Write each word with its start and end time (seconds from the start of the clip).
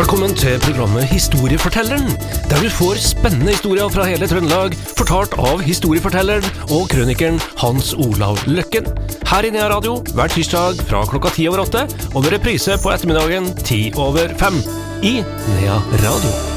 Velkommen 0.00 0.32
til 0.32 0.54
programmet 0.64 1.04
Historiefortelleren, 1.10 2.06
der 2.48 2.62
du 2.62 2.70
får 2.72 3.02
spennende 3.04 3.52
historier 3.52 3.90
fra 3.92 4.06
hele 4.08 4.24
Trøndelag, 4.30 4.72
fortalt 4.96 5.34
av 5.36 5.60
historiefortelleren 5.60 6.46
og 6.72 6.86
krønikeren 6.88 7.36
Hans 7.60 7.92
Olav 7.92 8.40
Løkken. 8.48 8.88
Her 9.28 9.44
i 9.44 9.50
Nea 9.52 9.68
Radio 9.68 9.98
hver 10.14 10.32
tirsdag 10.32 10.80
fra 10.88 11.02
klokka 11.10 11.34
ti 11.36 11.44
over 11.52 11.66
åtte, 11.66 11.84
og 12.14 12.24
med 12.24 12.32
reprise 12.38 12.78
på 12.80 12.94
ettermiddagen 12.94 13.52
ti 13.60 13.82
over 13.92 14.32
fem. 14.40 14.56
I 15.04 15.20
Nea 15.58 15.76
Radio. 16.06 16.49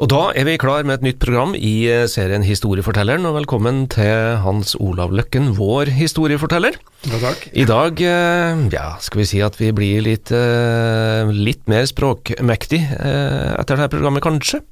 Og 0.00 0.08
da 0.08 0.30
er 0.32 0.46
vi 0.48 0.54
klar 0.56 0.86
med 0.88 0.94
et 0.96 1.02
nytt 1.04 1.18
program 1.20 1.50
i 1.52 1.84
eh, 1.92 2.06
serien 2.08 2.40
Historiefortelleren, 2.40 3.26
og 3.28 3.34
velkommen 3.36 3.82
til 3.92 4.38
Hans 4.40 4.72
Olav 4.80 5.10
Løkken, 5.12 5.50
vår 5.58 5.90
historieforteller. 5.92 6.78
Ja, 7.04 7.18
takk. 7.20 7.42
I 7.52 7.66
dag, 7.68 8.00
eh, 8.00 8.62
ja, 8.72 8.86
skal 9.04 9.20
vi 9.20 9.26
si 9.28 9.42
at 9.44 9.58
vi 9.60 9.68
blir 9.76 10.00
litt, 10.06 10.32
eh, 10.32 11.28
litt 11.36 11.68
mer 11.68 11.84
språkmektig 11.84 12.78
etter 12.96 13.76
dette 13.76 13.92
programmet, 13.92 14.24
kanskje? 14.24 14.62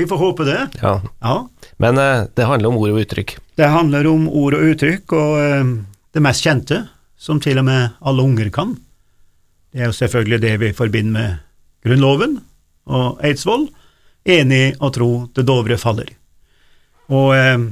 Vi 0.00 0.06
får 0.08 0.20
håpe 0.22 0.46
det. 0.48 0.56
Ja. 0.80 0.94
Ja. 1.20 1.34
Men 1.76 2.00
det 2.32 2.46
handler 2.48 2.70
om 2.70 2.78
ord 2.80 2.94
og 2.94 3.02
uttrykk. 3.02 3.34
Det 3.60 3.68
handler 3.68 4.08
om 4.08 4.30
ord 4.32 4.56
og 4.56 4.64
uttrykk, 4.64 5.12
og 5.12 5.74
det 6.16 6.22
mest 6.24 6.46
kjente, 6.46 6.86
som 7.20 7.42
til 7.44 7.60
og 7.60 7.68
med 7.68 8.00
alle 8.00 8.24
unger 8.24 8.48
kan, 8.48 8.78
det 9.74 9.84
er 9.84 9.92
jo 9.92 9.98
selvfølgelig 9.98 10.40
det 10.40 10.54
vi 10.64 10.72
forbinder 10.72 11.12
med 11.12 11.36
Grunnloven 11.84 12.38
og 12.88 13.20
Eidsvoll. 13.20 13.68
Enig 14.28 14.74
å 14.80 14.90
tro 14.92 15.10
det 15.34 15.44
Dovre 15.48 15.78
faller. 15.80 16.10
Og 17.10 17.32
eh, 17.34 17.62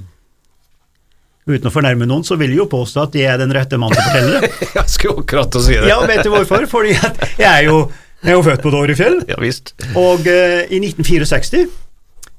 uten 1.49 1.71
å 1.71 1.73
fornærme 1.73 2.09
noen, 2.09 2.25
så 2.27 2.39
vil 2.41 2.55
jeg 2.55 2.63
jo 2.63 2.69
påstå 2.73 3.05
at 3.07 3.19
jeg 3.19 3.29
er 3.31 3.41
den 3.41 3.53
rette 3.55 3.79
mannen 3.81 3.99
til 3.99 4.05
å 4.05 4.09
fortelle 4.09 4.41
det. 4.43 4.53
Jeg 4.79 4.95
skulle 4.95 5.25
akkurat 5.25 5.59
å 5.59 5.65
si 5.65 5.77
det. 5.77 5.91
Ja, 5.91 5.99
vet 6.09 6.25
du 6.27 6.33
hvorfor? 6.33 6.65
Fordi 6.71 6.95
at 6.97 7.21
jeg 7.39 7.49
er 7.49 7.67
jo, 7.69 7.77
jeg 8.23 8.33
er 8.33 8.37
jo 8.39 8.47
født 8.47 8.65
på 8.65 8.73
Dovrefjell. 8.75 9.21
Ja 9.31 9.39
visst. 9.43 9.75
Og 9.99 10.27
eh, 10.29 10.65
i 10.73 10.81
1964 10.83 11.69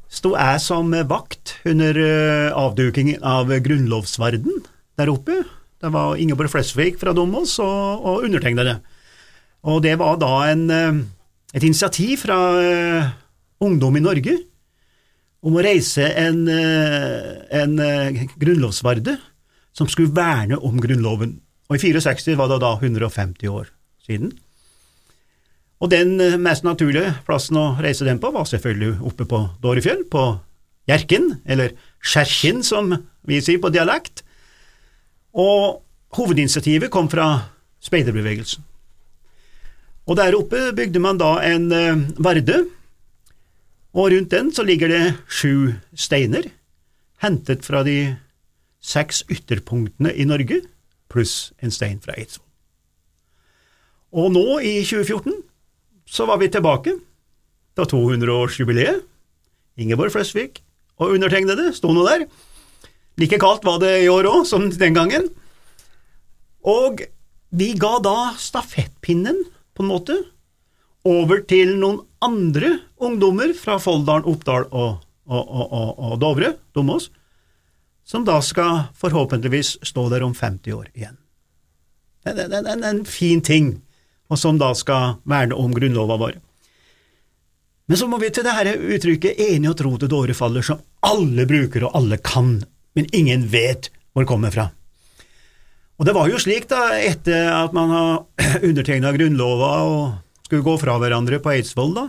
sto 0.09 0.33
jeg 0.33 0.61
som 0.63 0.89
vakt 1.09 1.55
under 1.69 1.97
eh, 2.01 2.49
avdukingen 2.57 3.21
av 3.25 3.53
grunnlovsverden 3.65 4.63
der 4.99 5.11
oppe. 5.13 5.43
Det 5.79 5.91
var 5.93 6.17
Ingeborg 6.19 6.51
Flesvig 6.51 6.97
fra 6.99 7.13
Domås 7.15 7.55
og, 7.63 8.03
og 8.03 8.25
undertegnede. 8.27 8.79
Og 9.69 9.81
det 9.85 9.95
var 9.99 10.17
da 10.19 10.33
en, 10.49 10.65
eh, 10.73 10.99
et 11.55 11.63
initiativ 11.65 12.25
fra 12.25 12.39
eh, 12.63 13.11
ungdom 13.59 13.97
i 13.97 14.03
Norge 14.03 14.37
om 15.45 15.55
å 15.55 15.63
reise 15.63 16.03
en, 16.19 16.43
eh, 16.51 17.61
en 17.61 17.79
eh, 17.79 18.25
grunnlovsvarde 18.39 19.15
som 19.75 19.87
skulle 19.87 20.11
verne 20.15 20.57
om 20.57 20.79
Grunnloven. 20.81 21.39
Og 21.69 21.77
i 21.77 21.93
64 21.93 22.35
var 22.35 22.49
det 22.51 22.59
da 22.63 22.73
150 22.75 23.47
år 23.47 23.69
siden. 24.05 24.33
Og 25.79 25.91
den 25.93 26.19
eh, 26.19 26.39
mest 26.41 26.65
naturlige 26.67 27.15
plassen 27.27 27.59
å 27.59 27.77
reise 27.79 28.07
den 28.07 28.19
på 28.19 28.33
var 28.35 28.49
selvfølgelig 28.49 28.99
oppe 29.07 29.27
på 29.29 29.43
Dårefjell, 29.63 30.03
på 30.11 30.25
Hjerken, 30.89 31.37
eller 31.45 31.75
Skjerkinn 32.01 32.63
som 32.65 32.91
vi 33.27 33.39
sier 33.45 33.61
på 33.61 33.71
dialekt. 33.71 34.25
Og 35.37 35.85
hovedinitiativet 36.17 36.91
kom 36.91 37.07
fra 37.11 37.29
speiderbevegelsen. 37.85 38.65
Og 40.09 40.17
der 40.17 40.33
oppe 40.33 40.71
bygde 40.73 40.99
man 40.99 41.19
da 41.21 41.35
en 41.45 41.69
varde, 42.17 42.63
og 43.93 44.11
rundt 44.13 44.33
den 44.33 44.51
så 44.53 44.65
ligger 44.65 44.91
det 44.91 45.03
sju 45.25 45.73
steiner, 45.97 46.45
hentet 47.23 47.65
fra 47.65 47.83
de 47.87 48.15
seks 48.79 49.23
ytterpunktene 49.29 50.13
i 50.13 50.27
Norge, 50.29 50.61
pluss 51.09 51.51
en 51.63 51.73
stein 51.73 51.99
fra 52.03 52.15
Eidsvoll. 52.17 52.45
Og 54.09 54.31
nå, 54.33 54.45
i 54.65 54.79
2014, 54.85 55.33
så 56.09 56.25
var 56.25 56.39
vi 56.41 56.49
tilbake 56.49 56.95
da 57.77 57.85
200-årsjubileet. 57.85 59.03
Ingeborg 59.79 60.11
Flesvig 60.13 60.61
og 60.99 61.13
undertegnede 61.15 61.69
sto 61.77 61.91
nå 61.93 62.03
der. 62.07 62.25
Like 63.19 63.39
kaldt 63.39 63.67
var 63.67 63.79
det 63.83 63.93
i 64.03 64.09
år 64.11 64.27
òg, 64.31 64.43
som 64.47 64.67
den 64.71 64.97
gangen. 64.97 65.29
Og 66.65 67.03
vi 67.55 67.71
ga 67.79 67.97
da 68.03 68.33
stafettpinnen, 68.39 69.43
på 69.75 69.85
en 69.85 69.91
måte, 69.91 70.17
over 71.07 71.43
til 71.47 71.77
noen 71.79 72.01
andre 72.23 72.79
ungdommer 72.99 73.53
fra 73.57 73.77
Folldalen, 73.79 74.27
Oppdal 74.29 74.67
og, 74.69 74.99
og, 75.29 75.49
og, 75.49 75.99
og, 75.99 76.13
Dovre, 76.21 76.53
Domås, 76.75 77.09
som 78.05 78.25
da 78.25 78.39
skal 78.41 78.89
forhåpentligvis 78.97 79.77
stå 79.85 80.07
der 80.09 80.25
om 80.25 80.33
50 80.35 80.73
år 80.73 80.89
igjen. 80.93 81.17
Det 82.25 82.49
er 82.49 82.85
en 82.89 83.05
fin 83.07 83.41
ting, 83.41 83.77
og 84.29 84.39
som 84.39 84.59
da 84.59 84.73
skal 84.77 85.19
verne 85.29 85.57
om 85.57 85.73
grunnlova 85.73 86.17
vår. 86.19 86.39
Men 87.89 87.97
så 87.97 88.05
må 88.09 88.19
vi 88.21 88.29
til 88.29 88.45
det 88.45 88.53
dette 88.53 88.89
uttrykket 88.95 89.39
enig 89.49 89.71
og 89.71 89.77
tro 89.79 89.95
til 89.97 90.11
dåre 90.11 90.35
faller, 90.37 90.65
som 90.65 90.81
alle 91.05 91.47
bruker 91.49 91.87
og 91.87 91.95
alle 91.97 92.19
kan, 92.21 92.59
men 92.93 93.09
ingen 93.15 93.47
vet 93.49 93.89
hvor 94.13 94.25
det 94.25 94.29
kommer 94.29 94.53
fra. 94.53 94.67
Og 95.99 96.05
det 96.07 96.13
var 96.15 96.29
jo 96.31 96.39
slik, 96.39 96.69
da, 96.69 96.93
etter 96.95 97.49
at 97.51 97.73
man 97.75 97.91
har 97.91 98.59
undertegna 98.69 99.11
Grunnlova 99.15 99.71
og 99.87 100.45
skulle 100.45 100.65
gå 100.65 100.75
fra 100.81 100.99
hverandre 101.01 101.41
på 101.43 101.51
Eidsvoll, 101.55 101.95
da, 101.97 102.05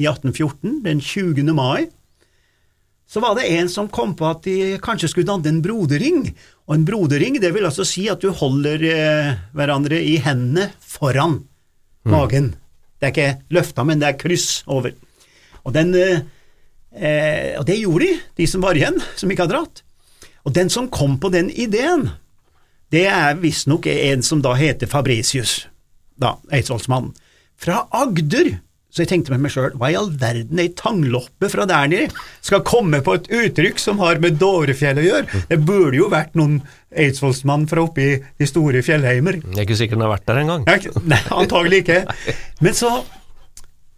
i 0.00 0.08
1814, 0.10 0.80
den 0.84 1.00
20. 1.00 1.52
mai, 1.54 1.86
så 3.06 3.20
var 3.20 3.36
det 3.36 3.46
en 3.52 3.68
som 3.68 3.88
kom 3.92 4.14
på 4.16 4.26
at 4.26 4.42
de 4.46 4.76
kanskje 4.82 5.10
skulle 5.12 5.28
danne 5.28 5.50
en 5.50 5.62
broderring. 5.62 6.30
Og 6.66 6.74
en 6.74 6.86
broderring, 6.88 7.36
det 7.40 7.52
vil 7.54 7.66
altså 7.68 7.84
si 7.86 8.06
at 8.10 8.22
du 8.24 8.32
holder 8.34 8.84
eh, 8.88 9.32
hverandre 9.54 10.00
i 10.00 10.16
hendene 10.24 10.70
foran 10.80 11.42
magen. 12.08 12.54
Det 12.98 13.06
er 13.06 13.12
ikke 13.12 13.54
løfta, 13.54 13.84
men 13.84 14.00
det 14.00 14.08
er 14.08 14.20
kryss 14.20 14.62
over. 14.66 14.94
Og, 15.62 15.72
den, 15.76 15.94
eh, 15.94 16.24
eh, 16.96 17.52
og 17.60 17.66
det 17.68 17.80
gjorde 17.82 18.08
de, 18.08 18.18
de 18.40 18.48
som 18.50 18.64
var 18.64 18.80
igjen, 18.80 18.98
som 19.16 19.30
ikke 19.30 19.46
hadde 19.46 19.58
dratt. 19.58 19.84
Og 20.44 20.56
den 20.56 20.72
som 20.72 20.90
kom 20.92 21.18
på 21.20 21.30
den 21.32 21.50
ideen, 21.50 22.08
det 22.92 23.06
er 23.10 23.38
visstnok 23.40 23.86
en 23.90 24.24
som 24.24 24.42
da 24.44 24.52
heter 24.56 24.90
Fabricius, 24.90 25.64
da, 26.20 26.36
Eidsvollsmannen, 26.52 27.14
fra 27.56 27.84
Agder. 27.94 28.56
Så 28.94 29.02
jeg 29.02 29.10
tenkte 29.10 29.32
med 29.34 29.42
meg 29.42 29.50
sjøl, 29.50 29.72
hva 29.74 29.88
i 29.90 29.96
all 29.98 30.12
verden 30.20 30.60
ei 30.62 30.68
tangloppe 30.78 31.48
fra 31.50 31.64
der 31.66 31.88
nede 31.90 32.12
skal 32.46 32.62
komme 32.62 33.00
på 33.02 33.16
et 33.18 33.26
uttrykk 33.26 33.80
som 33.82 33.98
har 33.98 34.20
med 34.22 34.38
Dovrefjell 34.38 35.00
å 35.02 35.06
gjøre? 35.08 35.40
Det 35.50 35.58
burde 35.66 35.98
jo 35.98 36.06
vært 36.12 36.36
noen 36.38 36.60
eidsvollsmann 36.94 37.66
fra 37.66 37.82
oppi 37.88 38.12
de 38.22 38.46
store 38.46 38.84
fjellheimer. 38.86 39.40
Jeg 39.42 39.58
er 39.58 39.66
ikke 39.66 39.80
sikker 39.80 39.98
den 39.98 40.06
har 40.06 40.14
vært 40.14 40.28
der 40.30 40.40
engang. 40.44 40.62
Nei, 41.10 41.18
antagelig 41.34 41.82
ikke. 41.82 42.00
Men 42.62 42.78
så 42.78 42.92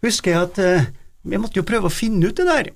husker 0.07 0.33
jeg 0.33 0.47
at 0.47 0.61
eh, 0.65 0.89
jeg 1.29 1.43
måtte 1.43 1.61
jo 1.61 1.67
prøve 1.67 1.91
å 1.91 1.93
finne 1.93 2.31
ut 2.31 2.41
det 2.41 2.47
der. 2.49 2.71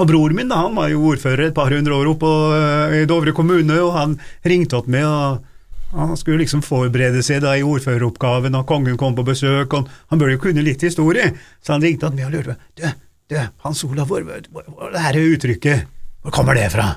Og 0.00 0.08
bror 0.10 0.34
min 0.34 0.50
da, 0.50 0.64
han 0.64 0.74
var 0.74 0.90
jo 0.90 1.04
ordfører 1.12 1.52
et 1.52 1.56
par 1.56 1.70
hundre 1.70 1.94
år 1.94 2.10
oppe 2.16 2.34
eh, 2.56 2.98
i 3.04 3.06
Dovre 3.06 3.34
kommune, 3.36 3.78
og 3.84 3.94
han 3.94 4.18
ringte 4.42 4.80
opp 4.80 4.90
med 4.90 5.06
og 5.06 5.46
han 5.90 6.16
skulle 6.16 6.44
liksom 6.44 6.62
forberede 6.62 7.22
seg 7.26 7.42
da 7.44 7.56
i 7.58 7.66
ordføreroppgaven, 7.66 8.54
og 8.54 8.66
kongen 8.68 8.98
kom 9.00 9.16
på 9.18 9.26
besøk, 9.26 9.74
og 9.74 9.90
han 10.12 10.20
burde 10.20 10.36
jo 10.36 10.42
kunne 10.44 10.64
litt 10.64 10.82
historie, 10.86 11.32
så 11.64 11.74
han 11.74 11.84
ringte 11.84 12.06
han 12.06 12.18
med 12.18 12.28
og 12.28 12.34
lurte 12.36 12.54
på 12.54 12.80
du, 12.80 12.86
du, 13.32 13.36
Hans 13.66 13.84
Olav, 13.86 14.06
hvor, 14.10 14.22
hvor, 14.22 14.66
hvor 14.70 14.94
det 14.94 15.04
her 15.04 15.20
uttrykket, 15.20 15.86
hvor 16.22 16.34
kommer 16.34 16.58
det 16.58 16.70
fra? 16.74 16.92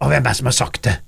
Og 0.00 0.12
hvem 0.12 0.22
er 0.22 0.30
det 0.30 0.38
som 0.38 0.50
har 0.50 0.56
sagt 0.56 0.84
det? 0.86 1.00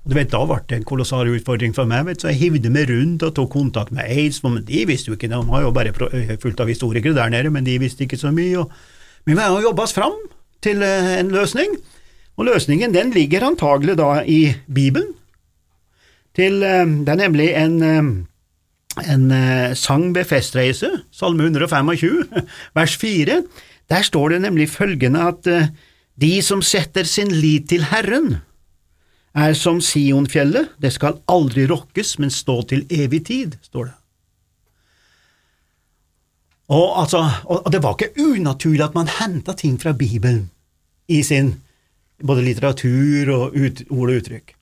Du 0.00 0.14
vet, 0.16 0.30
Da 0.32 0.40
ble 0.48 0.56
det 0.64 0.78
en 0.78 0.88
kolossal 0.88 1.28
utfordring 1.28 1.74
for 1.76 1.88
meg, 1.88 2.06
vet, 2.08 2.22
så 2.22 2.30
jeg 2.32 2.40
hivde 2.40 2.72
meg 2.72 2.88
rundt 2.88 3.22
og 3.26 3.34
tok 3.36 3.52
kontakt 3.52 3.92
med 3.92 4.08
Aids, 4.08 4.40
men 4.46 4.62
de 4.64 4.86
visste 4.88 5.12
jo 5.12 5.18
ikke, 5.18 5.28
de 5.28 5.36
har 5.36 5.62
jo 5.66 5.72
bare 5.76 5.92
fullt 5.92 6.62
av 6.64 6.72
historikere 6.72 7.14
der 7.14 7.28
nede, 7.28 7.52
men 7.52 7.68
de 7.68 7.76
visste 7.82 8.06
ikke 8.06 8.18
så 8.20 8.32
mye. 8.32 8.64
Og, 8.64 8.72
men 9.28 9.36
vi 9.36 9.44
har 9.44 9.60
jobba 9.60 9.84
oss 9.84 9.92
fram 9.94 10.16
til 10.64 10.80
eh, 10.82 11.18
en 11.18 11.32
løsning, 11.34 11.76
og 12.40 12.48
løsningen 12.48 12.96
den 12.96 13.12
ligger 13.12 13.44
antagelig 13.50 13.98
da 14.00 14.22
i 14.24 14.54
Bibelen. 14.72 15.12
Til, 16.36 16.62
eh, 16.62 16.86
det 16.86 17.08
er 17.08 17.18
nemlig 17.18 17.48
en, 17.58 17.82
eh, 17.82 19.12
en 19.12 19.30
eh, 19.30 19.74
sang 19.74 20.14
ved 20.14 20.24
festreise, 20.24 20.90
salme 21.10 21.48
125, 21.48 22.24
vers 22.78 22.96
4. 22.96 23.42
Der 23.90 24.02
står 24.02 24.28
det 24.28 24.42
nemlig 24.42 24.70
følgende 24.70 25.20
at 25.26 25.48
de 26.20 26.42
som 26.42 26.62
setter 26.62 27.04
sin 27.04 27.32
lit 27.32 27.68
til 27.68 27.88
Herren, 27.90 28.36
er 29.34 29.54
som 29.54 29.80
Sionfjellet, 29.80 30.72
det 30.82 30.92
skal 30.92 31.20
aldri 31.30 31.66
rokkes, 31.70 32.18
men 32.18 32.30
stå 32.30 32.62
til 32.70 32.86
evig 32.90 33.24
tid, 33.26 33.56
står 33.62 33.84
det. 33.84 33.96
Og, 36.70 37.00
altså, 37.02 37.24
og 37.50 37.66
det 37.72 37.82
var 37.82 37.96
ikke 37.98 38.14
unaturlig 38.22 38.84
at 38.84 38.94
man 38.94 39.10
henta 39.10 39.56
ting 39.58 39.74
fra 39.82 39.92
Bibelen 39.92 40.50
i 41.10 41.22
sin 41.26 41.56
både 42.22 42.44
litteratur 42.46 43.30
og 43.34 43.56
ut, 43.56 43.82
ord 43.90 44.12
og 44.12 44.20
uttrykk. 44.20 44.54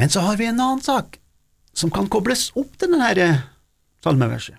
Men 0.00 0.10
så 0.10 0.24
har 0.26 0.38
vi 0.40 0.48
en 0.50 0.60
annen 0.60 0.82
sak 0.82 1.18
som 1.74 1.90
kan 1.90 2.08
kobles 2.10 2.48
opp 2.58 2.76
til 2.78 2.92
denne 2.92 3.08
her 3.10 3.42
salmeverset. 4.04 4.58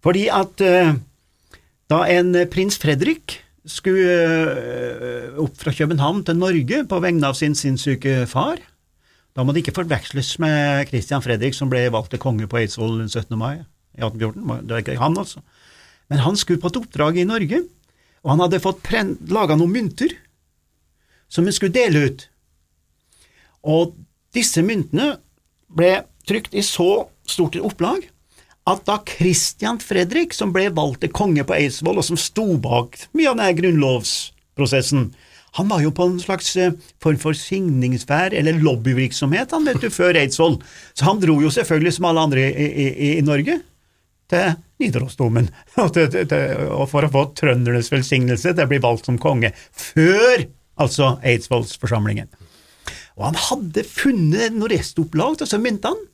Fordi 0.00 0.26
at 0.32 0.62
eh, 0.64 0.94
da 1.92 2.00
en 2.08 2.34
eh, 2.38 2.48
prins 2.50 2.78
Fredrik 2.80 3.36
skulle 3.68 4.16
eh, 4.56 5.40
opp 5.40 5.58
fra 5.60 5.74
København 5.76 6.22
til 6.24 6.38
Norge 6.40 6.84
på 6.88 7.00
vegne 7.04 7.28
av 7.28 7.38
sin 7.38 7.56
sinnssyke 7.58 8.24
far, 8.30 8.62
Da 9.30 9.44
må 9.46 9.52
det 9.54 9.60
ikke 9.62 9.76
forveksles 9.76 10.40
med 10.42 10.88
Christian 10.90 11.22
Fredrik, 11.22 11.54
som 11.54 11.70
ble 11.70 11.84
valgt 11.94 12.10
til 12.10 12.18
konge 12.18 12.48
på 12.50 12.58
Eidsvoll 12.58 12.96
den 12.98 13.08
17. 13.08 13.38
mai 13.38 13.60
i 13.94 14.02
1814. 14.02 14.66
Det 14.66 14.74
var 14.74 14.82
ikke 14.82 14.96
han, 14.98 15.14
altså. 15.16 15.42
Men 16.10 16.22
han 16.24 16.36
skulle 16.36 16.58
på 16.58 16.66
et 16.66 16.78
oppdrag 16.80 17.20
i 17.22 17.26
Norge, 17.28 17.60
og 18.24 18.32
han 18.32 18.42
hadde 18.42 18.60
fått 18.60 18.90
laga 19.30 19.54
noen 19.54 19.70
mynter 19.70 20.16
som 21.30 21.46
han 21.46 21.54
skulle 21.54 21.76
dele 21.78 22.02
ut. 22.10 22.26
Og 23.62 23.94
disse 24.36 24.62
myntene 24.64 25.14
ble 25.70 26.00
trykt 26.28 26.54
i 26.54 26.62
så 26.66 27.06
stort 27.28 27.58
opplag 27.58 28.06
at 28.70 28.84
da 28.86 28.98
Christian 29.08 29.80
Fredrik, 29.82 30.34
som 30.36 30.52
ble 30.54 30.68
valgt 30.74 31.02
til 31.04 31.12
konge 31.14 31.44
på 31.46 31.56
Eidsvoll, 31.56 31.98
og 31.98 32.06
som 32.06 32.18
sto 32.20 32.46
bak 32.60 32.98
mye 33.16 33.30
av 33.30 33.38
denne 33.38 33.56
grunnlovsprosessen, 33.58 35.08
han 35.58 35.70
var 35.70 35.82
jo 35.82 35.90
på 35.94 36.06
en 36.06 36.20
slags 36.22 36.52
eh, 36.60 36.76
form 37.02 37.18
for 37.18 37.34
signingsferd 37.34 38.36
eller 38.38 38.60
lobbyvirksomhet 38.62 39.50
han 39.50 39.66
vet 39.66 39.82
du, 39.82 39.88
før 39.90 40.18
Eidsvoll, 40.20 40.60
så 40.94 41.08
han 41.08 41.22
dro 41.22 41.40
jo 41.42 41.50
selvfølgelig 41.50 41.96
som 41.96 42.06
alle 42.10 42.26
andre 42.28 42.44
i, 42.52 42.68
i, 42.68 43.08
i 43.16 43.24
Norge 43.26 43.58
til 44.30 44.52
Nidarosdomen 44.78 45.50
for 45.74 47.02
å 47.02 47.12
få 47.16 47.24
trøndernes 47.40 47.90
velsignelse 47.90 48.54
til 48.54 48.62
å 48.62 48.70
bli 48.70 48.78
valgt 48.82 49.10
som 49.10 49.18
konge, 49.18 49.50
før 49.74 50.46
altså 50.80 51.16
Eidsvollsforsamlingen. 51.26 52.30
Og 53.18 53.26
han 53.28 53.38
hadde 53.48 53.86
funnet 53.86 54.54
noen 54.54 54.72
restopplag 54.74 55.34
av 55.34 55.42
disse 55.42 55.60
myntene. 55.60 56.06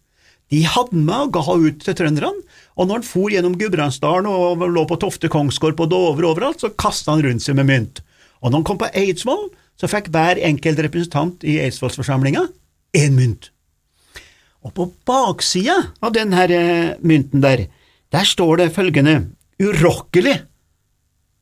De 0.53 0.61
hadde 0.63 0.95
med 0.95 1.27
og 1.27 1.33
ga 1.35 1.57
ut 1.59 1.81
til 1.83 1.97
trønderne, 1.99 2.45
og 2.79 2.87
når 2.87 3.01
han 3.01 3.07
for 3.09 3.33
gjennom 3.35 3.57
Gudbrandsdalen 3.59 4.29
og 4.31 4.63
lå 4.71 4.85
på 4.87 4.99
Tofte 5.03 5.31
kongsgård 5.33 5.75
på 5.79 5.89
Dovre 5.91 6.29
overalt, 6.29 6.63
så 6.63 6.71
kasta 6.71 7.17
han 7.17 7.25
rundt 7.27 7.43
seg 7.43 7.59
med 7.59 7.67
mynt. 7.67 8.03
Og 8.39 8.53
når 8.53 8.61
han 8.61 8.67
kom 8.69 8.79
på 8.79 8.91
Eidsvoll, 8.95 9.49
så 9.77 9.91
fikk 9.91 10.13
hver 10.15 10.39
enkelt 10.47 10.81
representant 10.87 11.43
i 11.43 11.59
Eidsvollsforsamlinga 11.65 12.47
én 12.97 13.19
mynt. 13.19 13.51
Og 14.63 14.73
på 14.77 14.87
baksida 15.07 15.77
av 16.03 16.15
denne 16.15 16.47
eh, 16.47 16.95
mynten 17.03 17.43
der, 17.43 17.67
der 18.15 18.27
står 18.27 18.63
det 18.63 18.73
følgende 18.77 19.19
urokkelig. 19.63 20.39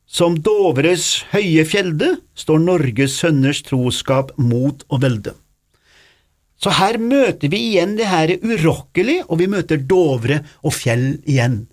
Som 0.05 0.37
Dovres 0.41 1.25
høye 1.31 1.65
fjelde 1.67 2.15
står 2.37 2.61
Norges 2.61 3.17
sønners 3.21 3.63
troskap 3.65 4.33
mot 4.37 4.85
og 4.89 5.01
velde. 5.05 5.33
Så 6.65 6.71
her 6.73 6.97
møter 6.97 7.51
vi 7.53 7.59
igjen 7.67 7.91
det 7.93 8.07
her 8.09 8.31
urokkelig, 8.41 9.19
og 9.29 9.37
vi 9.37 9.45
møter 9.53 9.77
Dovre 9.77 10.39
og 10.65 10.73
fjell 10.73 11.19
igjen. 11.21 11.67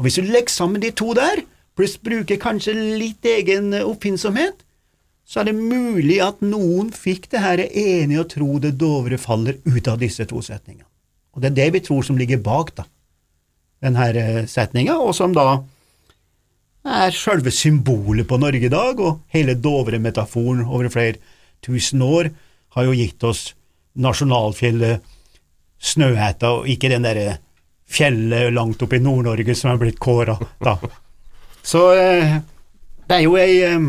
Og 0.00 0.06
hvis 0.06 0.16
du 0.16 0.24
legger 0.24 0.54
sammen 0.54 0.80
de 0.80 0.88
to 0.96 1.10
der, 1.18 1.42
pluss 1.76 1.98
bruker 2.00 2.40
kanskje 2.40 2.72
litt 2.72 3.28
egen 3.28 3.74
oppfinnsomhet, 3.76 4.64
så 5.28 5.42
er 5.42 5.50
det 5.50 5.58
mulig 5.58 6.16
at 6.24 6.40
noen 6.40 6.88
fikk 6.96 7.28
det 7.34 7.44
her 7.44 7.60
enige 7.66 8.24
å 8.24 8.30
tro 8.32 8.56
det 8.64 8.72
Dovre 8.80 9.20
faller 9.20 9.60
ut 9.68 9.92
av 9.92 10.00
disse 10.00 10.24
to 10.28 10.40
setningene. 10.40 10.88
Og 11.36 11.44
det 11.44 11.52
er 11.52 11.58
det 11.60 11.70
vi 11.76 11.84
tror 11.84 12.00
som 12.08 12.16
ligger 12.16 12.40
bak 12.40 12.72
da, 12.80 12.88
denne 13.84 14.10
eh, 14.16 14.42
setninga, 14.48 14.96
og 14.96 15.12
som 15.16 15.36
da 15.36 15.60
er 16.88 17.12
selve 17.12 17.52
symbolet 17.52 18.24
på 18.28 18.40
Norge 18.40 18.64
i 18.64 18.72
dag, 18.72 18.96
og 18.96 19.26
hele 19.36 19.60
Dovre-metaforen 19.60 20.64
over 20.64 20.88
flere 20.88 21.20
tusen 21.60 22.00
år 22.00 22.32
har 22.72 22.88
jo 22.88 22.96
gitt 22.96 23.28
oss 23.28 23.50
nasjonalfjellet 24.00 25.02
Snøhetta, 25.82 26.52
og 26.60 26.68
ikke 26.70 26.92
den 26.92 27.02
derre 27.02 27.40
fjellet 27.92 28.52
langt 28.54 28.82
oppe 28.84 28.98
i 28.98 29.02
Nord-Norge 29.02 29.56
som 29.58 29.72
er 29.72 29.80
blitt 29.80 30.00
kåra 30.02 30.36
da. 30.62 30.76
Så 31.62 31.82
eh, 31.98 32.36
det 33.08 33.18
er 33.18 33.24
jo 33.24 33.34
ei 33.38 33.58
eh, 33.66 33.88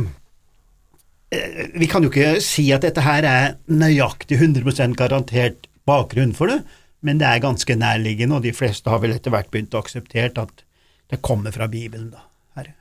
eh, 1.34 1.62
Vi 1.78 1.90
kan 1.90 2.06
jo 2.06 2.12
ikke 2.12 2.42
si 2.44 2.68
at 2.76 2.86
dette 2.86 3.06
her 3.06 3.26
er 3.30 3.56
nøyaktig 3.70 4.42
100% 4.42 4.98
garantert 5.00 5.70
bakgrunn 5.88 6.34
for 6.38 6.52
det, 6.52 6.60
men 7.04 7.22
det 7.22 7.30
er 7.30 7.44
ganske 7.44 7.76
nærliggende, 7.78 8.40
og 8.40 8.46
de 8.46 8.54
fleste 8.56 8.90
har 8.90 9.02
vel 9.04 9.16
etter 9.16 9.34
hvert 9.34 9.52
begynt 9.54 9.76
å 9.76 9.82
akseptere 9.84 10.32
at 10.34 10.64
det 11.12 11.22
kommer 11.22 11.54
fra 11.54 11.68
Bibelen, 11.70 12.10
da. 12.14 12.24
Her. 12.58 12.72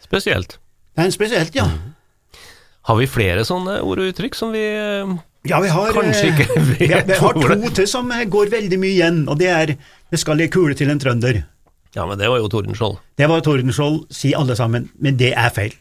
Spesielt. 0.00 0.60
Det 0.94 1.02
er 1.02 1.10
en 1.10 1.16
spesielt, 1.16 1.56
ja. 1.58 1.66
Mm. 1.66 1.96
Har 2.88 2.96
vi 2.96 3.10
flere 3.10 3.42
sånne 3.44 3.80
ord 3.84 4.00
og 4.00 4.12
uttrykk 4.12 4.38
som 4.38 4.54
vi 4.54 4.62
ja, 5.48 5.60
vi 5.60 5.68
har, 5.72 5.88
ikke 5.88 6.46
vet 6.46 6.80
vi, 6.80 6.88
vi 6.88 7.16
har 7.16 7.32
to 7.32 7.70
til 7.78 7.86
som 7.88 8.10
går 8.10 8.50
veldig 8.52 8.78
mye 8.80 8.92
igjen, 8.92 9.22
og 9.28 9.38
det 9.40 9.48
er 9.48 9.76
'det 10.10 10.18
skal 10.18 10.40
ei 10.40 10.48
kule 10.48 10.74
til 10.74 10.90
en 10.90 11.00
trønder'. 11.00 11.42
Ja, 11.96 12.06
men 12.06 12.18
det 12.18 12.28
var 12.28 12.38
jo 12.38 12.48
Tordenskjold. 12.48 12.98
Det 13.18 13.28
var 13.28 13.40
Tordenskjold, 13.40 14.04
sier 14.14 14.38
alle 14.38 14.56
sammen, 14.56 14.90
men 14.98 15.16
det 15.16 15.32
er 15.36 15.50
feil. 15.50 15.74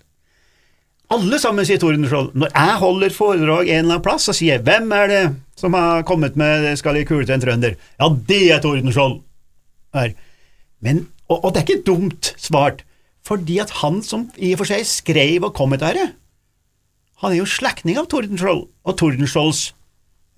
Alle 1.09 1.39
sammen 1.41 1.65
sier 1.65 1.77
Tordenskjold. 1.81 2.35
Når 2.37 2.51
jeg 2.53 2.75
holder 2.81 3.09
foredrag 3.09 3.69
en 3.69 3.75
eller 3.75 3.95
annen 3.95 4.01
plass, 4.05 4.23
så 4.29 4.33
sier 4.33 4.57
jeg 4.57 4.63
'Hvem 4.63 4.91
er 4.91 5.07
det 5.07 5.35
som 5.55 5.73
har 5.73 6.03
kommet 6.03 6.35
med 6.35 6.63
'Det 6.63 6.77
'Skal 6.77 6.95
ei 6.95 7.03
kule 7.03 7.25
til 7.25 7.33
en 7.35 7.41
trønder'? 7.41 7.75
Ja, 7.99 8.09
det 8.27 8.51
er 8.51 8.59
Tordenskjold. 8.59 9.21
Men, 10.81 11.07
og, 11.27 11.45
og, 11.45 11.53
det 11.53 11.57
er 11.61 11.67
ikke 11.67 11.83
dumt 11.85 12.33
svart, 12.37 12.83
fordi 13.25 13.57
at 13.57 13.69
han 13.69 14.03
som 14.03 14.29
i 14.37 14.53
og 14.53 14.59
for 14.59 14.65
seg 14.65 14.85
skrev 14.85 15.43
og 15.43 15.53
kom 15.53 15.69
med 15.69 15.79
dette, 15.79 16.13
han 17.19 17.33
er 17.33 17.41
jo 17.41 17.49
slektning 17.49 17.99
av 17.99 18.07
Tordenskjold, 18.11 18.65
og 18.69 18.97
Tordenskjolds 18.99 19.61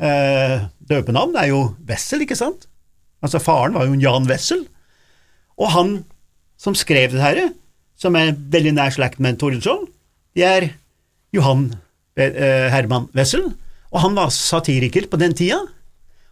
eh, 0.01 0.67
døpenavn 0.89 1.37
er 1.39 1.51
jo 1.51 1.63
Wessel, 1.89 2.25
ikke 2.25 2.39
sant? 2.39 2.67
Altså, 3.21 3.41
faren 3.43 3.77
var 3.77 3.85
jo 3.85 3.99
Jan 4.01 4.25
Wessel. 4.29 4.63
Og 5.61 5.69
han 5.75 5.91
som 6.61 6.77
skrev 6.77 7.13
det 7.13 7.21
her, 7.21 7.41
som 7.97 8.17
er 8.17 8.33
veldig 8.33 8.73
nær 8.77 8.93
slekt 8.93 9.21
med 9.21 9.37
Tordenskjold, 9.41 9.85
det 10.37 10.47
er 10.47 10.67
Johan 11.35 11.67
eh, 12.17 12.67
Herman 12.73 13.09
Wessel, 13.17 13.51
og 13.91 14.03
han 14.05 14.17
var 14.17 14.31
satiriker 14.33 15.07
på 15.11 15.19
den 15.21 15.35
tida, 15.37 15.59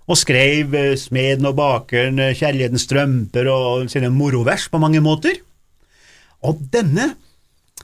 og 0.09 0.17
skrev 0.17 0.73
eh, 0.73 0.95
Smeden 0.97 1.49
og 1.49 1.57
bakeren, 1.59 2.19
eh, 2.23 2.35
Kjærlighetens 2.37 2.87
strømper 2.87 3.49
og 3.53 3.89
sine 3.91 4.09
morovers 4.13 4.65
på 4.71 4.81
mange 4.81 5.01
måter. 5.05 5.37
Og 6.41 6.61
denne, 6.73 7.11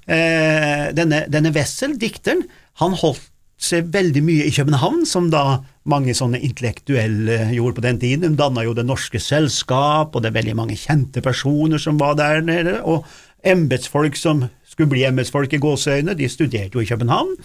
eh, 0.08 0.92
denne, 0.96 1.26
denne 1.32 1.54
Wessel, 1.56 1.96
dikteren, 2.02 2.46
han 2.82 2.98
holdt 3.00 3.32
seg 3.62 3.88
veldig 3.94 4.22
mye 4.26 4.48
i 4.50 4.54
København, 4.54 5.06
som 5.08 5.30
da 5.32 5.62
mange 5.90 6.16
sånne 6.18 6.42
intellektuelle 6.44 7.52
gjorde 7.56 7.80
på 7.80 7.86
den 7.86 8.00
tiden. 8.02 8.34
De 8.34 8.40
danna 8.40 8.66
jo 8.66 8.74
Det 8.76 8.86
Norske 8.86 9.22
Selskap, 9.22 10.16
og 10.16 10.24
det 10.24 10.32
er 10.32 10.40
veldig 10.42 10.58
mange 10.60 10.78
kjente 10.80 11.24
personer 11.24 11.82
som 11.82 12.00
var 12.02 12.18
der 12.20 12.44
nede. 12.46 12.82
Og 12.84 13.06
embetsfolk 13.46 14.18
som 14.20 14.44
skulle 14.68 14.92
bli 14.92 15.06
embetsfolk 15.08 15.54
i 15.56 15.62
gåseøyne, 15.62 16.18
de 16.18 16.30
studerte 16.30 16.76
jo 16.76 16.84
i 16.84 16.90
København, 16.90 17.36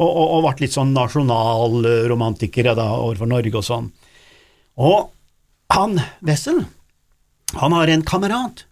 og, 0.00 0.08
og, 0.08 0.26
og 0.38 0.44
ble 0.46 0.64
litt 0.64 0.74
sånn 0.74 0.94
nasjonalromantikere 0.96 2.72
da 2.78 2.88
overfor 2.96 3.28
Norge 3.28 3.58
og 3.60 3.66
sånn. 3.66 3.90
Og 4.80 5.10
han 5.74 5.98
Wessel, 6.24 6.62
han 7.60 7.76
har 7.76 7.92
en 7.92 8.04
kamerat 8.08 8.64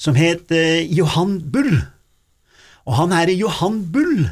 som 0.00 0.16
het 0.16 0.48
Johan 0.88 1.36
Bull, 1.52 1.82
og 2.86 2.96
han 2.98 3.14
her 3.14 3.30
Johan 3.34 3.82
Bull 3.92 4.26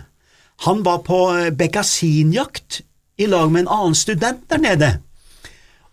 han 0.66 0.83
var 0.85 1.04
på 1.07 1.21
eh, 1.37 1.52
bekkasinjakt 1.57 2.83
i 3.21 3.28
lag 3.30 3.52
med 3.52 3.64
en 3.64 3.73
annen 3.76 3.97
student 3.97 4.42
der 4.50 4.61
nede. 4.61 4.90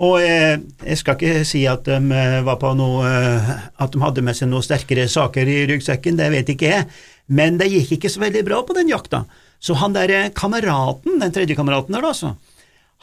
Og 0.03 0.19
eh, 0.21 0.59
jeg 0.85 0.99
skal 0.99 1.17
ikke 1.17 1.45
si 1.47 1.63
at 1.69 1.87
de 1.87 1.97
eh, 1.97 2.39
var 2.45 2.59
på 2.61 2.69
noe 2.77 3.05
eh, 3.07 3.53
At 3.81 3.93
de 3.93 4.01
hadde 4.03 4.23
med 4.25 4.37
seg 4.37 4.51
noen 4.51 4.65
sterkere 4.65 5.07
saker 5.09 5.49
i 5.49 5.63
ryggsekken, 5.71 6.19
det 6.19 6.29
vet 6.33 6.51
ikke 6.53 6.69
jeg, 6.69 6.85
men 7.33 7.57
det 7.57 7.71
gikk 7.71 7.95
ikke 7.97 8.11
så 8.13 8.21
veldig 8.21 8.43
bra 8.45 8.61
på 8.65 8.75
den 8.77 8.91
jakta. 8.91 9.23
Så 9.59 9.77
han 9.81 9.95
der 9.95 10.29
kameraten, 10.37 11.17
den 11.23 11.33
tredje 11.33 11.57
kameraten 11.57 11.97
der, 11.97 12.05
altså, 12.05 12.35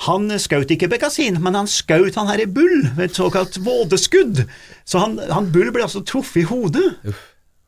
han 0.06 0.30
skjøt 0.38 0.70
ikke 0.74 0.88
bekkasin, 0.90 1.40
men 1.42 1.58
han 1.58 1.70
skjøt 1.70 2.16
han 2.18 2.30
her 2.30 2.44
i 2.44 2.50
Bull 2.50 2.88
ved 2.94 3.08
et 3.08 3.18
såkalt 3.18 3.58
vådeskudd. 3.62 4.44
Så 4.86 5.02
han, 5.02 5.18
han 5.30 5.50
Bull 5.54 5.70
ble 5.74 5.86
altså 5.86 6.02
truffet 6.06 6.44
i 6.44 6.48
hodet 6.48 6.86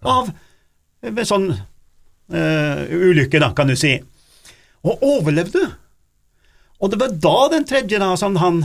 av 0.06 0.30
ved 1.02 1.26
sånn 1.28 1.50
uh, 1.52 1.60
ulykke, 2.30 3.40
da, 3.42 3.52
kan 3.56 3.70
du 3.70 3.76
si, 3.78 3.96
og 4.86 5.04
overlevde. 5.04 5.64
Og 6.82 6.92
det 6.92 7.00
var 7.00 7.12
da 7.12 7.36
den 7.54 7.68
tredje, 7.68 8.00
da, 8.02 8.12
som 8.18 8.38
han, 8.40 8.64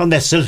han 0.00 0.14
Wessel, 0.14 0.44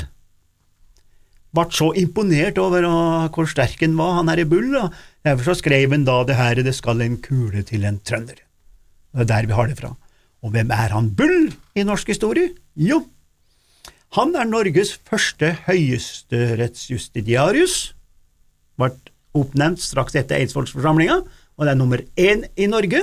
ble 1.54 1.64
så 1.72 1.92
imponert 1.96 2.58
over 2.60 2.84
hvor 3.32 3.46
sterk 3.48 3.80
han 3.80 3.96
var, 3.98 4.18
han 4.18 4.30
her 4.32 4.42
i 4.42 4.48
Bull, 4.48 4.74
og 4.76 4.92
derfor 5.26 5.50
så 5.50 5.60
skrev 5.62 5.94
han 5.94 6.04
da 6.04 6.24
det 6.24 6.36
her 6.36 6.62
'Det 6.62 6.74
skal 6.74 7.00
en 7.00 7.16
kule 7.16 7.62
til 7.62 7.84
en 7.84 8.00
trønder'. 8.00 8.42
Det 9.14 9.20
er 9.20 9.24
der 9.24 9.46
vi 9.46 9.52
har 9.52 9.66
det 9.66 9.78
fra. 9.78 9.96
Og 10.42 10.50
hvem 10.50 10.70
er 10.70 10.88
han 10.92 11.14
Bull 11.14 11.54
i 11.74 11.82
norsk 11.82 12.06
historie? 12.06 12.50
Jo, 12.76 13.06
han 14.16 14.32
er 14.36 14.44
Norges 14.48 14.94
første 15.04 15.50
høyesterettsjustitiarius, 15.66 17.94
ble 18.80 18.88
oppnevnt 19.36 19.82
straks 19.84 20.16
etter 20.16 20.36
Eidsvollsforsamlinga, 20.38 21.18
og 21.58 21.66
det 21.66 21.72
er 21.74 21.78
nummer 21.80 22.02
én 22.16 22.44
i 22.56 22.68
Norge, 22.70 23.02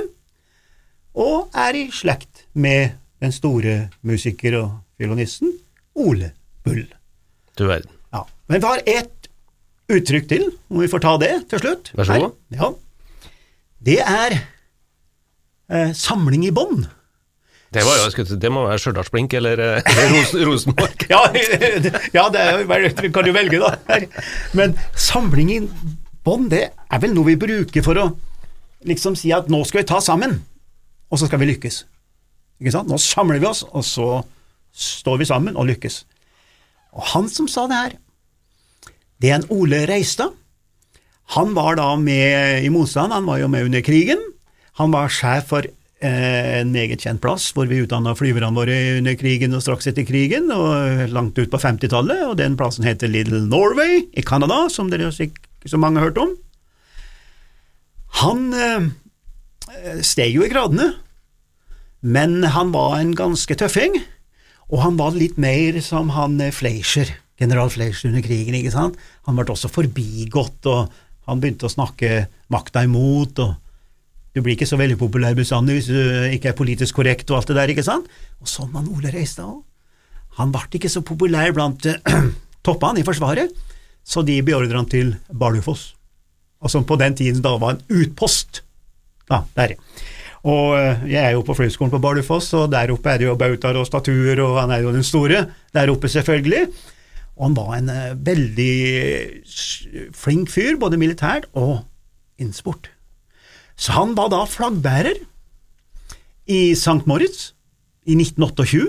og 1.16 1.52
er 1.56 1.76
i 1.76 1.86
slekt 1.92 2.46
med 2.56 2.96
den 3.22 3.32
store 3.32 3.76
musiker 4.04 4.56
og 4.60 4.72
fiolinisten 5.00 5.52
Ole 5.96 6.32
Bull. 6.64 6.84
Du 7.56 7.66
verden. 7.68 7.90
Ja. 8.12 8.24
Men 8.48 8.60
vi 8.60 8.66
har 8.68 8.82
ett 8.86 9.30
uttrykk 9.92 10.28
til, 10.28 10.48
om 10.72 10.82
vi 10.82 10.90
får 10.90 11.04
ta 11.04 11.14
det 11.22 11.32
til 11.52 11.62
slutt. 11.62 11.92
Vær 11.96 12.08
så 12.08 12.18
god. 12.20 12.36
Ja. 12.52 12.72
Det 13.86 13.98
er 14.02 14.36
eh, 15.70 15.92
samling 15.96 16.44
i 16.48 16.52
bånd. 16.54 16.86
Det, 17.72 17.82
var 17.84 17.98
jo, 17.98 18.24
det 18.40 18.50
må 18.52 18.62
være 18.66 18.80
Stjørdalsblink 18.80 19.34
eller, 19.36 19.60
eh, 19.62 19.88
eller 19.92 20.12
Rosen, 20.16 20.44
Rosenborg. 20.48 21.06
ja, 21.10 21.22
ja, 22.14 22.26
det 22.32 22.42
er, 22.42 22.60
jo- 22.60 23.10
kan 23.12 23.26
du 23.26 23.32
velge, 23.36 23.60
da. 23.62 24.00
Men 24.56 24.76
samling 24.96 25.52
i 25.54 25.60
bånd, 26.26 26.50
det 26.52 26.68
er 26.72 27.02
vel 27.02 27.14
noe 27.16 27.30
vi 27.32 27.38
bruker 27.40 27.84
for 27.86 28.00
å 28.02 28.06
liksom 28.88 29.16
si 29.18 29.32
at 29.34 29.50
nå 29.52 29.62
skal 29.66 29.82
vi 29.82 29.90
ta 29.90 30.00
sammen, 30.04 30.40
og 31.10 31.20
så 31.20 31.28
skal 31.28 31.42
vi 31.42 31.50
lykkes. 31.52 31.84
Ikke 32.60 32.72
sant? 32.72 32.90
Nå 32.90 32.98
samler 33.02 33.42
vi 33.42 33.48
oss, 33.48 33.64
og 33.66 33.84
så 33.84 34.08
står 34.76 35.20
vi 35.20 35.28
sammen 35.28 35.56
og 35.56 35.68
lykkes. 35.70 36.02
Og 36.96 37.04
han 37.12 37.30
som 37.32 37.48
sa 37.50 37.66
det 37.68 37.80
her, 37.80 37.96
det 39.20 39.30
er 39.30 39.40
en 39.40 39.48
Ole 39.52 39.84
Reistad. 39.88 40.34
Han 41.36 41.56
var 41.56 41.78
da 41.80 41.88
med 41.98 42.64
i 42.64 42.70
motstand, 42.70 43.12
han 43.12 43.26
var 43.26 43.40
jo 43.40 43.50
med 43.50 43.68
under 43.68 43.82
krigen. 43.84 44.20
Han 44.78 44.92
var 44.92 45.10
sjef 45.12 45.48
for 45.50 45.66
eh, 45.66 46.60
en 46.60 46.70
meget 46.74 47.02
kjent 47.02 47.22
plass 47.24 47.48
hvor 47.56 47.66
vi 47.70 47.80
utdanna 47.82 48.14
flyverne 48.16 48.52
våre 48.54 48.76
under 49.00 49.16
krigen 49.18 49.56
og 49.56 49.64
straks 49.64 49.88
etter 49.90 50.06
krigen, 50.06 50.52
og 50.54 51.10
langt 51.12 51.38
ut 51.40 51.50
på 51.50 51.60
50-tallet, 51.60 52.22
og 52.28 52.36
den 52.40 52.58
plassen 52.60 52.86
heter 52.86 53.10
Little 53.10 53.42
Norway 53.48 54.04
i 54.12 54.24
Canada, 54.24 54.66
som 54.72 54.92
dere 54.92 55.10
mange 55.80 56.00
har 56.00 56.10
hørt 56.10 56.22
om. 56.22 56.36
Han 58.22 58.48
eh, 58.56 58.86
steg 60.06 60.32
jo 60.36 60.44
i 60.46 60.50
gradene, 60.52 60.92
men 62.06 62.38
han 62.54 62.72
var 62.72 62.98
en 63.00 63.12
ganske 63.18 63.56
tøffing, 63.58 63.98
og 64.70 64.82
han 64.82 64.96
var 64.98 65.16
litt 65.16 65.36
mer 65.40 65.78
som 65.84 66.12
han 66.14 66.38
eh, 66.40 66.54
Fleischer, 66.54 67.10
general 67.40 67.70
Fleischer 67.72 68.08
under 68.10 68.24
krigen, 68.24 68.56
ikke 68.56 68.74
sant. 68.74 68.96
Han 69.28 69.36
ble 69.36 69.46
også 69.52 69.70
forbigått, 69.72 70.64
og 70.70 70.92
han 71.26 71.42
begynte 71.42 71.68
å 71.68 71.72
snakke 71.72 72.26
makta 72.52 72.86
imot, 72.86 73.42
og 73.42 73.56
du 74.36 74.42
blir 74.44 74.56
ikke 74.56 74.68
så 74.68 74.78
veldig 74.80 74.98
populær 75.00 75.36
bestandig 75.36 75.78
hvis 75.78 75.88
du 75.88 76.00
ikke 76.36 76.52
er 76.52 76.58
politisk 76.58 76.98
korrekt 76.98 77.30
og 77.32 77.40
alt 77.40 77.50
det 77.50 77.56
der, 77.58 77.72
ikke 77.72 77.86
sant? 77.86 78.08
Og 78.40 78.50
sånn 78.50 78.72
var 78.74 78.84
Ole 78.92 79.12
Reistad 79.12 79.48
òg. 79.48 79.62
Han 80.36 80.52
ble 80.52 80.66
ikke 80.76 80.92
så 80.92 81.00
populær 81.04 81.52
blant 81.56 81.88
eh, 81.88 82.00
toppene 82.66 83.00
i 83.00 83.06
Forsvaret, 83.06 83.52
så 84.06 84.22
de 84.24 84.38
beordret 84.46 84.76
han 84.76 84.88
til 84.88 85.14
Bardufoss, 85.32 85.95
og 86.66 86.72
som 86.72 86.86
på 86.86 86.98
den 87.00 87.14
tiden 87.18 87.42
da 87.44 87.54
var 87.62 87.76
en 87.76 88.02
utpost. 88.02 88.62
Da, 89.26 89.42
der. 89.56 89.74
Og 90.46 90.76
eh, 90.78 91.06
jeg 91.10 91.22
er 91.22 91.32
jo 91.34 91.44
på 91.46 91.56
flyskolen 91.58 91.90
på 91.90 92.02
Bardufoss, 92.02 92.52
og 92.58 92.70
der 92.74 92.92
oppe 92.94 93.10
er 93.10 93.22
det 93.22 93.26
jo 93.26 93.38
bautaer 93.38 93.78
og 93.80 93.88
statuer, 93.88 94.42
og 94.44 94.60
han 94.60 94.74
er 94.74 94.84
jo 94.84 94.94
den 94.94 95.06
store 95.06 95.46
der 95.74 95.90
oppe, 95.90 96.10
selvfølgelig. 96.12 96.66
Og 97.36 97.48
han 97.48 97.56
var 97.56 97.72
en 97.76 97.90
eh, 97.92 98.12
veldig 98.28 98.76
flink 100.16 100.52
fyr, 100.52 100.76
både 100.80 101.00
militært 101.00 101.48
og 101.58 101.80
innsport. 102.38 102.90
Så 103.76 103.96
han 103.96 104.14
var 104.16 104.30
da 104.32 104.44
flaggbærer 104.48 105.18
i 106.46 106.60
St. 106.78 107.02
Moritz 107.10 107.50
i 108.06 108.14
1928, 108.14 108.86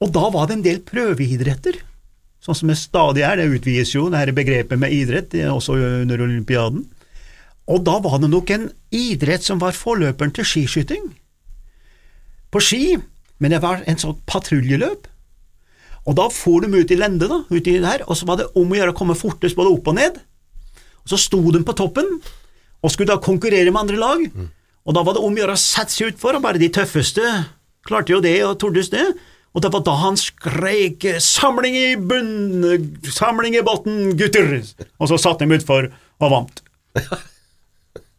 og 0.00 0.12
da 0.12 0.24
var 0.32 0.48
det 0.48 0.56
en 0.56 0.64
del 0.64 0.80
prøveidretter, 0.84 1.78
sånn 2.46 2.60
som 2.60 2.70
det 2.70 2.78
stadig 2.78 3.24
er, 3.26 3.40
det 3.40 3.50
utvides 3.50 3.92
jo, 3.96 4.06
det 4.12 4.20
her 4.20 4.32
begrepet 4.36 4.78
med 4.78 4.94
idrett, 4.94 5.34
også 5.50 5.74
under 6.04 6.22
olympiaden. 6.22 6.84
Og 7.66 7.82
da 7.82 7.96
var 7.98 8.20
det 8.22 8.30
nok 8.30 8.52
en 8.54 8.68
idrett 8.94 9.42
som 9.42 9.58
var 9.58 9.74
forløperen 9.74 10.30
til 10.34 10.46
skiskyting. 10.46 11.08
På 12.54 12.62
ski, 12.62 12.94
men 13.42 13.52
det 13.52 13.58
var 13.64 13.82
en 13.90 13.98
sånn 13.98 14.20
patruljeløp. 14.30 15.08
Og 16.06 16.14
da 16.14 16.28
for 16.30 16.62
de 16.62 16.70
ut 16.70 16.92
i 16.94 16.98
lende, 16.98 17.26
da, 17.26 17.40
ut 17.50 17.66
i 17.66 17.80
det 17.80 17.88
her, 17.88 18.04
og 18.06 18.14
så 18.14 18.28
var 18.28 18.38
det 18.38 18.52
om 18.54 18.70
å 18.70 18.78
gjøre 18.78 18.94
å 18.94 18.98
komme 18.98 19.18
fortest 19.18 19.58
både 19.58 19.74
opp 19.74 19.90
og 19.90 19.98
ned. 19.98 20.20
Og 21.02 21.10
så 21.10 21.18
sto 21.18 21.40
de 21.50 21.64
på 21.66 21.74
toppen, 21.74 22.20
og 22.78 22.92
skulle 22.94 23.10
da 23.10 23.18
konkurrere 23.22 23.72
med 23.72 23.82
andre 23.82 23.98
lag. 23.98 24.22
Og 24.86 24.94
da 24.94 25.02
var 25.02 25.16
det 25.16 25.24
om 25.26 25.34
å 25.34 25.40
gjøre 25.42 25.56
å 25.58 25.58
sette 25.58 25.90
seg 25.90 26.12
utfor, 26.12 26.38
og 26.38 26.46
bare 26.46 26.62
de 26.62 26.70
tøffeste 26.70 27.24
klarte 27.86 28.14
jo 28.14 28.22
det 28.22 28.38
og 28.46 28.60
tordes 28.62 28.92
det. 28.94 29.02
Og 29.56 29.62
det 29.64 29.72
var 29.72 29.86
da 29.86 29.94
han 30.02 30.18
skreik 30.20 31.00
'samling 31.16 31.76
i 31.80 31.96
bunn, 31.96 32.60
samling 33.08 33.56
i 33.56 33.64
botn, 33.64 34.12
gutter', 34.12 34.74
og 35.00 35.08
så 35.08 35.16
satte 35.16 35.46
de 35.46 35.56
utfor 35.56 35.88
og 36.20 36.30
vant. 36.30 36.60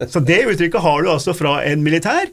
Så 0.01 0.20
det 0.20 0.46
uttrykket 0.50 0.82
har 0.82 1.01
du 1.01 1.12
altså 1.13 1.34
fra 1.38 1.62
en 1.65 1.84
militær. 1.86 2.29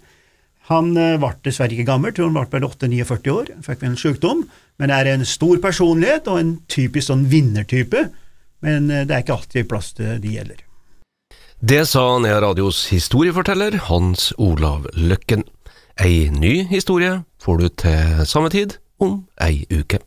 Han 0.73 0.96
eh, 0.96 1.18
ble 1.20 1.32
dessverre 1.44 1.76
ikke 1.76 1.88
gammel, 1.88 2.12
tror 2.16 2.30
han 2.30 2.37
ble 2.37 2.61
vel 2.61 2.68
8-49 2.68 3.32
år, 3.32 3.50
fikk 3.64 3.82
vel 3.82 3.90
en 3.90 4.00
sykdom, 4.00 4.44
men 4.80 4.92
er 4.92 5.08
en 5.12 5.25
stor 5.28 5.61
personlighet 5.61 6.28
og 6.28 6.40
en 6.40 6.52
typisk 6.73 7.11
sånn 7.11 7.26
vinnertype. 7.28 8.06
Men 8.64 8.88
eh, 8.88 9.04
det 9.04 9.16
er 9.16 9.25
ikke 9.25 9.37
alltid 9.37 9.68
plass 9.68 9.92
til 9.96 10.16
de 10.20 10.37
gjelder. 10.38 10.64
Det 11.61 11.82
sa 11.88 12.04
Nea 12.20 12.40
Radios 12.40 12.87
historieforteller 12.92 13.76
Hans 13.88 14.32
Olav 14.40 14.88
Løkken. 14.96 15.44
Ei 16.00 16.30
ny 16.32 16.64
historie 16.73 17.23
får 17.40 17.61
du 17.61 17.68
til 17.84 18.25
samme 18.28 18.52
tid 18.52 18.78
om 19.04 19.25
ei 19.40 19.66
uke. 19.70 19.99